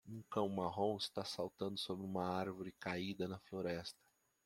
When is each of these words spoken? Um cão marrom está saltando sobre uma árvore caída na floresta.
Um 0.07 0.19
cão 0.31 0.49
marrom 0.49 0.97
está 0.97 1.23
saltando 1.23 1.77
sobre 1.77 2.03
uma 2.03 2.25
árvore 2.27 2.71
caída 2.79 3.27
na 3.27 3.37
floresta. 3.37 4.01